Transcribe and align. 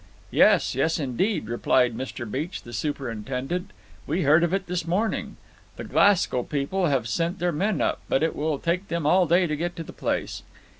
"Yes, 0.31 0.73
yes, 0.73 0.97
indeed," 0.97 1.47
replied 1.47 1.95
Mr. 1.95 2.25
Beech, 2.25 2.63
the 2.63 2.73
superintendent. 2.73 3.69
"We 4.07 4.23
heard 4.23 4.43
of 4.43 4.51
it 4.51 4.65
this 4.65 4.87
morning. 4.87 5.37
The 5.75 5.83
Glasgow 5.83 6.41
people 6.41 6.87
have 6.87 7.07
sent 7.07 7.37
their 7.37 7.51
men 7.51 7.81
up, 7.81 7.99
but 8.09 8.23
it 8.23 8.35
will 8.35 8.57
take 8.57 8.87
them 8.87 9.05
all 9.05 9.27
day 9.27 9.45
to 9.45 9.55
get 9.55 9.75
to 9.75 9.83
the 9.83 9.93
place. 9.93 10.41